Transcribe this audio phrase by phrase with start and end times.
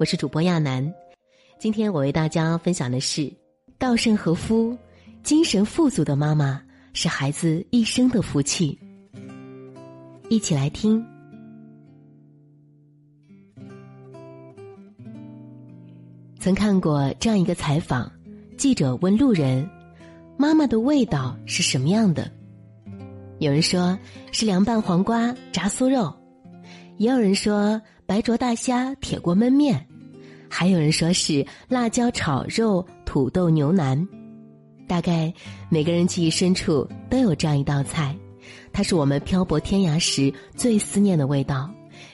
[0.00, 0.90] 我是主播亚楠。
[1.58, 3.30] 今天我为大家分享的是
[3.76, 4.74] 稻盛和夫：
[5.22, 6.62] 精神富足的妈妈
[6.94, 8.78] 是孩子一生的福气。
[10.30, 11.04] 一起来听。
[16.38, 18.10] 曾看过这样一个采访，
[18.56, 19.68] 记者问路人
[20.38, 22.32] ：“妈妈的味道是什么样的？”
[23.38, 23.98] 有人说
[24.32, 26.10] 是凉拌黄瓜、炸酥肉，
[26.96, 29.86] 也有人说白灼大虾、铁锅焖面。
[30.52, 34.06] 还有人说是辣椒炒肉、土豆牛腩，
[34.88, 35.32] 大概
[35.68, 38.14] 每个人记忆深处都有这样一道菜，
[38.72, 41.70] 它是我们漂泊天涯时最思念的味道，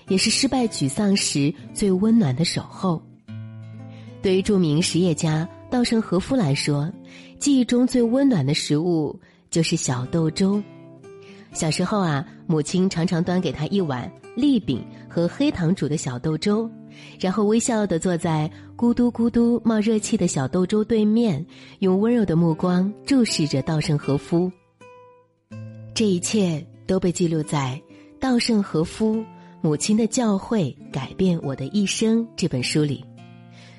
[0.09, 3.03] 也是失败沮丧时最温暖的守候。
[4.21, 6.93] 对于著名实业家稻盛和夫来说，
[7.39, 9.19] 记忆中最温暖的食物
[9.51, 10.63] 就是小豆粥。
[11.53, 16.71] 小时候啊，母亲常常端给他一碗栗饼和黑糖煮的小豆粥。
[17.21, 21.45] 然后微笑的坐在咕嘟咕嘟冒热气的小豆粥对面，
[21.79, 24.51] 用温柔的目光注视着稻盛和夫。
[25.95, 27.81] 这一切都被记录在
[28.21, 29.25] 《稻盛和夫
[29.63, 33.05] 母亲的教诲改变我的一生》这本书里。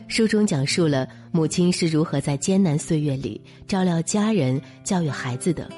[0.07, 5.69] 书中讲述了母亲是如何在艰难岁月里照料家人、教育孩子的。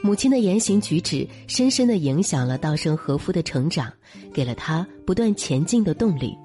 [0.00, 3.92] 母亲的言行举止深深的影响了稻盛和夫的成长，
[4.32, 6.36] 给了他不断前进的动力。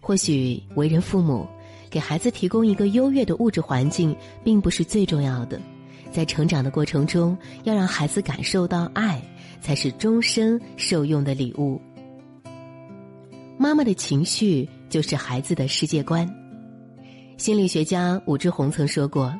[0.00, 1.46] 或许为人父母，
[1.88, 5.60] 给孩子提供一个优越的物质环境，并不是最重要的。
[6.10, 9.22] 在成长的过程中，要让孩子感受到爱，
[9.60, 11.80] 才是终生受用的礼物。
[13.56, 16.28] 妈妈的情绪就是孩子的世界观。
[17.36, 19.38] 心理学家武志红曾说过：“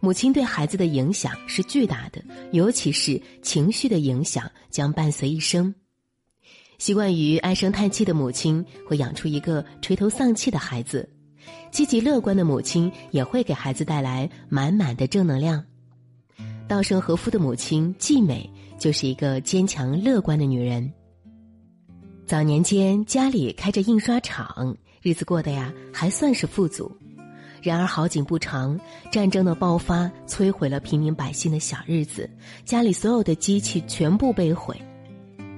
[0.00, 5.74] 母亲对孩子的影响是巨大的，尤其是情绪的影响将伴随一生。”
[6.80, 11.06] 习惯于唉声叹气的母亲会养出一个垂头丧气的孩子，
[11.70, 15.62] 积极乐观的母亲也会给孩子带来满满的正能量。
[16.66, 20.90] 稻盛和夫的母亲季美就是一个坚强乐观的女人。
[22.26, 26.90] 早年间家里开着印刷厂，日子过得呀还算是富足。
[27.60, 28.80] 然而好景不长，
[29.12, 32.30] 战争的爆发摧毁了平民百姓的小日子，
[32.64, 34.74] 家里所有的机器全部被毁。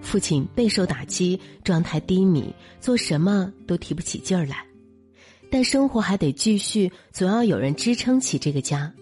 [0.03, 4.67] 父亲备受打击，状态低迷，做什么都提不起劲儿来。
[5.51, 8.93] 但生活还得继续，总要有人支撑起这个家。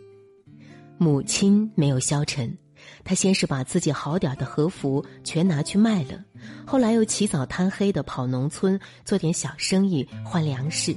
[0.99, 2.57] 母亲没有消沉，
[3.03, 6.23] 她先是把自己好点的和服全拿去卖了，
[6.67, 10.95] 后来又起早贪黑的跑农村做点小生意换粮食。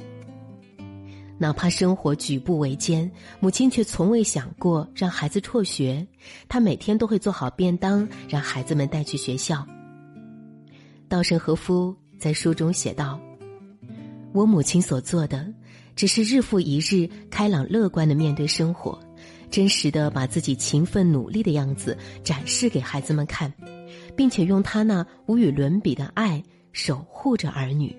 [1.37, 3.09] 哪怕生活举步维艰，
[3.39, 6.05] 母亲却从未想过让孩子辍学。
[6.49, 9.65] 她每天都会做好便当，让孩子们带去学校。
[11.13, 13.19] 稻盛和夫在书中写道
[14.33, 15.47] ：“我母亲所做的，
[15.95, 18.99] 只是日复一日开朗乐观的面对生活，
[19.51, 23.53] 真实的把自己勤奋努力的样子展示给孩子们看，
[24.15, 26.41] 并且用他那无与伦比的爱
[26.71, 27.95] 守护着儿女。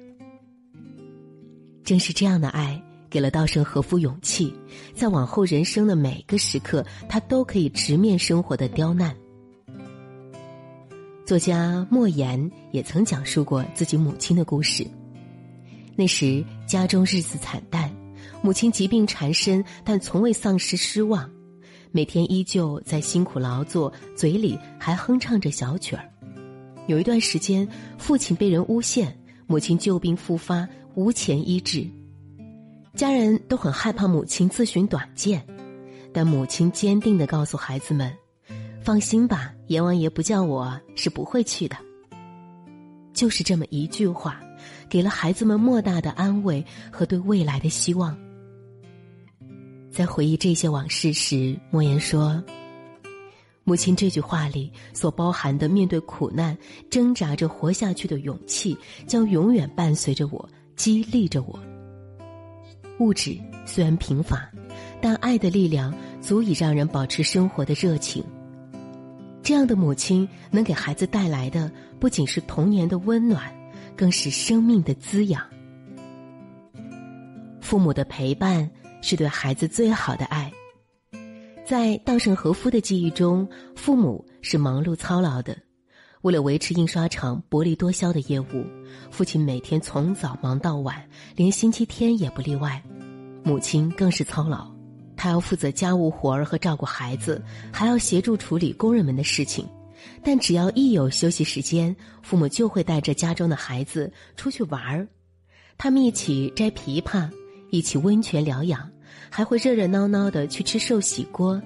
[1.85, 4.53] 正是这样的爱，给了稻盛和夫勇气，
[4.93, 9.15] 在往后人生的每个时刻，他都可以直面生活的刁难。”
[11.25, 14.87] 作家莫言也曾讲述过自己母亲的故事。
[15.97, 17.91] 那时家中日子惨淡，
[18.43, 21.31] 母亲疾病缠身，但从未丧失失望，
[21.93, 26.05] 每天依旧在辛苦劳作，嘴里还哼唱着小曲儿。
[26.89, 31.89] 有一段时间，父亲被人诬陷，母亲旧病复发，无钱医治，
[32.95, 35.43] 家人都很害怕母亲自寻短见，
[36.13, 38.13] 但母亲坚定的告诉孩子们。
[38.83, 41.77] 放心吧，阎王爷不叫我是不会去的。
[43.13, 44.41] 就是这么一句话，
[44.89, 48.17] 给了孩子们莫大的安慰和对未来的希望。
[49.91, 52.43] 在回忆这些往事时，莫言说
[53.63, 56.59] ：“母亲这句话里所包含的面对苦难、
[56.91, 58.77] 挣扎着活下去的勇气，
[59.07, 61.57] 将永远伴随着我，激励着我。
[62.99, 64.51] 物质虽然贫乏，
[65.01, 68.25] 但爱的力量足以让人保持生活的热情。”
[69.45, 71.71] 这样的母亲能给孩子带来的
[72.01, 73.55] 不仅是童年的温暖，
[73.95, 75.47] 更是生命的滋养。
[77.61, 78.69] 父母的陪伴
[79.03, 80.51] 是对孩子最好的爱。
[81.67, 83.47] 在稻盛和夫的记忆中，
[83.77, 85.55] 父母是忙碌操劳的，
[86.23, 88.65] 为了维持印刷厂薄利多销的业务，
[89.11, 91.07] 父亲每天从早忙到晚，
[91.37, 92.83] 连星期天也不例外。
[93.43, 94.74] 母亲更是操劳。
[95.17, 99.67] 他要负责家务活儿和照顾孩子，还要协助处理工人们的事情。
[100.23, 105.07] 但只要一有休息时间，父母就会带着家中的孩子出去玩儿。
[105.79, 107.29] 他们一起摘枇杷，
[107.71, 108.91] 一起温泉疗养，
[109.31, 111.61] 还会热热闹闹的去吃寿喜锅。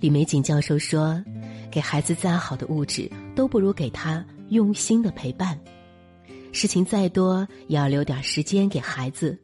[0.00, 1.22] 李玫瑾教授说
[1.70, 5.58] ：“给孩子再好的物质，都不如给他用心的陪伴。
[6.52, 9.38] 事情再多，也要留点时间给孩子。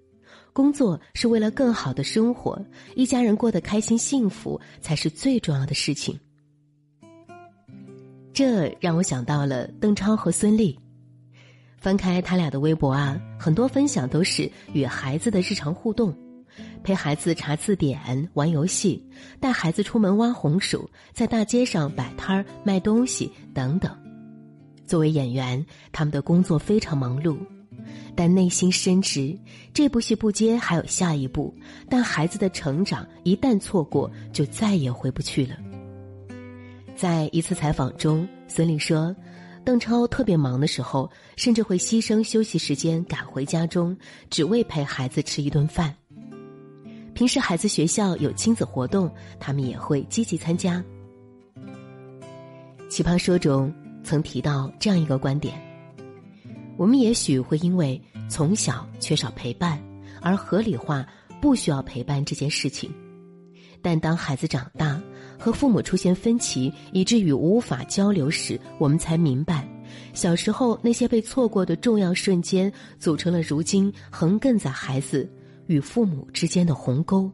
[0.59, 2.61] 工作是为了更好的生活，
[2.97, 6.19] 一家人过得开心幸福才是最重要的事情。”
[8.35, 10.77] 这让我想到了邓超和孙俪。
[11.77, 16.13] 翻开他俩的微博啊，很多分享都是与孩子的日常互动。
[16.83, 19.01] 陪孩子查字典、玩游戏，
[19.39, 23.97] 带孩子出门挖红薯，在大街上摆摊儿卖东西等等。
[24.89, 27.39] 作为演员，他们的工作非常忙碌，
[28.15, 29.39] 但内心深知
[29.73, 31.55] 这部戏不接还有下一部。
[31.89, 35.57] 但孩子的成长一旦错过，就再也回不去了。
[36.97, 39.15] 在一次采访中，孙俪说，
[39.65, 43.97] 邓超特别忙的时候，甚至会牺牲休息时间赶回家中，
[44.31, 45.95] 只为陪孩子吃一顿饭。
[47.15, 50.83] 平时孩子学校有亲子活动，他们也会积极参加。
[52.89, 55.61] 奇葩说中曾提到这样一个观点：
[56.79, 59.79] 我们也许会因为从小缺少陪伴
[60.23, 61.05] 而合理化
[61.43, 62.91] 不需要陪伴这件事情，
[63.83, 64.99] 但当孩子长大
[65.39, 69.69] 和父母出现分歧，以至于无法交流时，我们才明白，
[70.15, 75.29] 小时候那些被错过的重要瞬间，组成了如今横亘在孩子。
[75.67, 77.31] 与父母之间的鸿沟，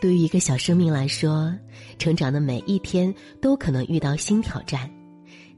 [0.00, 1.52] 对于一个小生命来说，
[1.98, 4.88] 成长的每一天都可能遇到新挑战。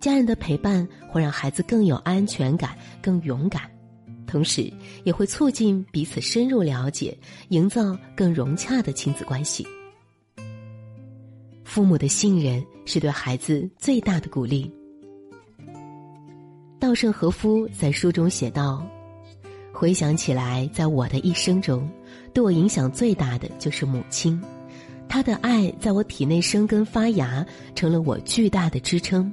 [0.00, 3.70] 家人的陪伴会让孩子更有安全感、更勇敢，
[4.26, 4.73] 同时
[5.05, 7.17] 也会促进彼此深入了解，
[7.50, 9.67] 营造更融洽的亲子关系。
[11.64, 14.73] 父母的信任是对孩子最大的鼓励。
[16.81, 18.85] 稻盛和夫在书中写道。
[19.73, 21.88] 回想起来，在我的一生中，
[22.35, 24.38] 对我影响最大的就是母亲，
[25.08, 29.32] 她的爱在我体内生根发芽，成了我巨大的支撑。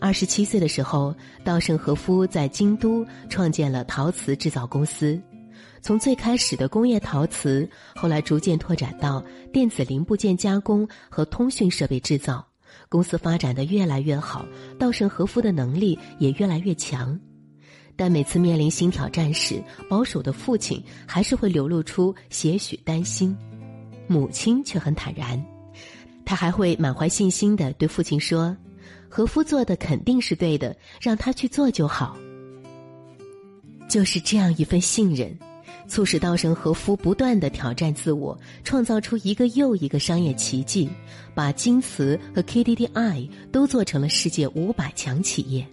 [0.00, 1.14] 二十七岁的时候，
[1.44, 5.20] 稻盛和夫在京都创建了陶瓷制造公司，
[5.82, 12.46] 从最开始的工业陶瓷，后来逐渐拓展到电子零部件加工和通讯设备制造，
[12.88, 14.46] 公司发展的越来越好，
[14.78, 17.18] 稻盛和夫的能力也越来越强。
[17.96, 19.60] 但每次面临新挑战时，
[19.90, 23.36] 保守的父亲还是会流露出些许担心，
[24.06, 25.44] 母亲却很坦然，
[26.24, 28.56] 他还会满怀信心的对父亲说
[29.08, 32.16] ：“和夫做的肯定是对的，让他去做就好。”
[33.88, 35.34] 就是这样一份信任，
[35.86, 40.88] 促使稻盛和夫不断的挑战自我，创造出一个又一个商业奇迹，
[41.34, 45.66] 把京瓷和 KDDI 都做成了世界五百强企业。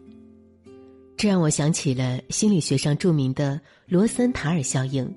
[1.17, 5.13] 这让我想起了心理学上著名的罗森塔尔效应。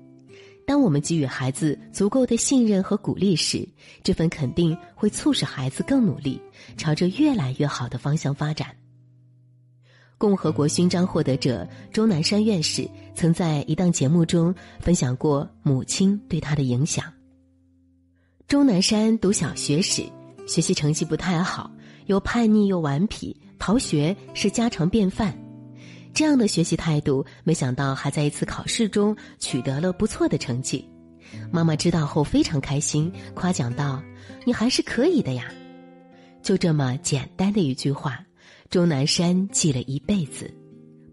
[0.69, 3.67] 当我们给予孩子足够的信任和鼓励时，
[4.03, 6.39] 这份肯定会促使孩子更努力，
[6.77, 8.67] 朝着越来越好的方向发展。
[10.19, 17.03] 共和国勋章获得者钟南山院士曾在一档节目中分享过母亲对他的影响。
[18.47, 20.03] 钟南山读小学时，
[20.47, 21.71] 学习成绩不太好，
[22.05, 25.35] 又叛逆又顽皮，逃学是家常便饭。
[26.13, 30.87] 这样的学习态度，没想到还在一次考试中取得了不错的成绩。
[31.51, 34.01] 妈妈知道后非常开心，夸奖道
[34.45, 35.45] ：“你还是可以的呀！”
[36.41, 38.19] 就这么简单的一句话，
[38.69, 40.53] 钟南山记了一辈子。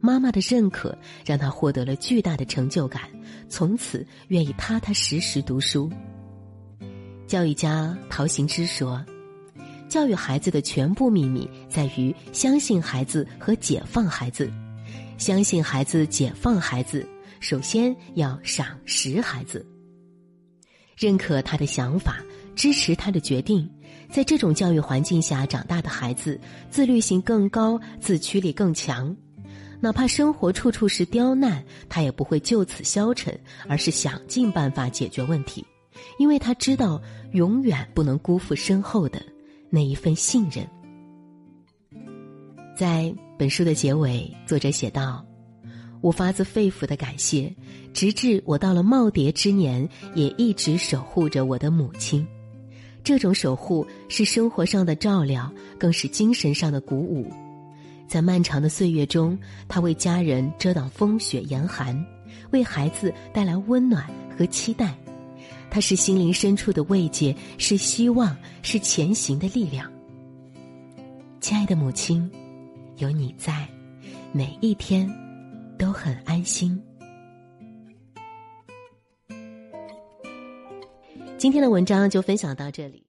[0.00, 3.02] 妈妈的认可让他获得了巨大的成就感，
[3.48, 5.90] 从此愿意踏踏实实读书。
[7.26, 9.04] 教育家陶行知说
[9.88, 14.50] ：“教育孩子的全部秘密在于相信孩子和解放孩子。”
[15.18, 17.06] 相信孩子，解放孩子，
[17.40, 19.66] 首先要赏识孩子，
[20.96, 22.18] 认可他的想法，
[22.54, 23.68] 支持他的决定。
[24.08, 29.14] 在这种教育环境下长大的孩子，自律性更高，自驱力更强。
[29.80, 35.64] 哪怕生活处处是刁难，他也不会就此消沉，而是想尽办法解决问题，
[36.18, 39.20] 因为他知道永远不能辜负身后的
[39.68, 40.66] 那一份信任。
[42.76, 45.22] 在本书的结尾，作者写道
[46.00, 47.54] ：“我发自肺腑的感谢，
[47.92, 52.26] 直至我到了耄耋之年，也一直守护着我的母亲。
[53.04, 57.30] 这种守护是生活上的照料，更是精神上的鼓舞。
[58.08, 59.38] 在漫长的岁月中，
[59.68, 62.02] 她为家人遮挡风雪严寒，
[62.52, 64.96] 为孩子带来温暖和期待。
[65.68, 69.92] 她是心灵深处的慰藉，是希望，是前行的力量。
[71.38, 72.26] 亲爱的母亲。”
[72.98, 73.68] 有你在，
[74.32, 75.06] 每一天
[75.78, 76.82] 都很安心。
[81.36, 83.04] 今天的文章就分享到这里。